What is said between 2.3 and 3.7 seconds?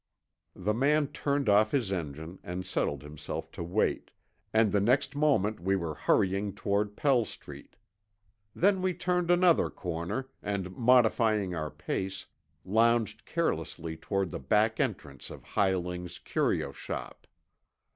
and settled himself to